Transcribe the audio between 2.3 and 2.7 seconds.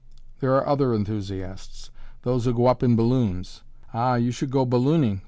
who go